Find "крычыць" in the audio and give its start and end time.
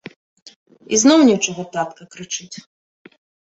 2.17-2.57